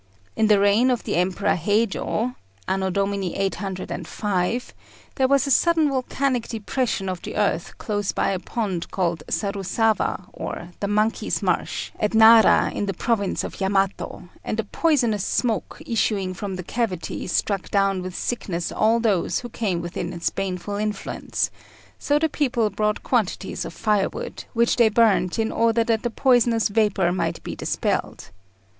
[0.35, 2.33] In the reign of the Emperor Heijô
[2.67, 3.35] (A.D.
[3.35, 4.73] 805),
[5.13, 10.25] there was a sudden volcanic depression of the earth close by a pond called Sarusawa,
[10.33, 15.79] or the Monkey's Marsh, at Nara, in the province of Yamato, and a poisonous smoke
[15.85, 20.77] issuing from the cavity struck down with sickness all those who came within its baneful
[20.77, 21.51] influence;
[21.99, 26.69] so the people brought quantities of firewood, which they burnt in order that the poisonous
[26.69, 28.31] vapour might be dispelled.